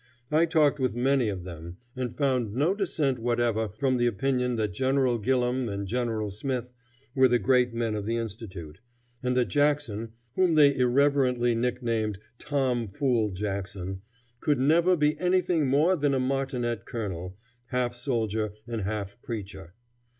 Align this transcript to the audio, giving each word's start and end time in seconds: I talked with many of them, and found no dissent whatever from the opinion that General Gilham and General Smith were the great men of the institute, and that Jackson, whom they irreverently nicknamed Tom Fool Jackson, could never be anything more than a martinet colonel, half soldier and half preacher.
I 0.31 0.47
talked 0.47 0.79
with 0.79 0.95
many 0.95 1.29
of 1.29 1.43
them, 1.43 1.77
and 1.95 2.17
found 2.17 2.55
no 2.55 2.73
dissent 2.73 3.19
whatever 3.19 3.69
from 3.69 3.97
the 3.97 4.07
opinion 4.07 4.55
that 4.55 4.73
General 4.73 5.19
Gilham 5.19 5.69
and 5.69 5.87
General 5.87 6.31
Smith 6.31 6.73
were 7.13 7.27
the 7.27 7.37
great 7.37 7.71
men 7.75 7.93
of 7.93 8.07
the 8.07 8.15
institute, 8.17 8.79
and 9.21 9.37
that 9.37 9.49
Jackson, 9.49 10.13
whom 10.33 10.53
they 10.55 10.75
irreverently 10.75 11.53
nicknamed 11.53 12.17
Tom 12.39 12.87
Fool 12.87 13.29
Jackson, 13.29 14.01
could 14.39 14.57
never 14.57 14.97
be 14.97 15.19
anything 15.19 15.67
more 15.67 15.95
than 15.95 16.15
a 16.15 16.19
martinet 16.19 16.87
colonel, 16.87 17.37
half 17.67 17.93
soldier 17.93 18.53
and 18.65 18.81
half 18.81 19.21
preacher. 19.21 19.75